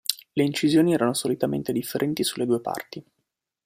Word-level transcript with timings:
Le 0.33 0.43
incisioni 0.43 0.95
erano 0.95 1.13
solitamente 1.13 1.71
differenti 1.71 2.23
sulle 2.23 2.47
due 2.47 2.59
parti. 2.59 3.05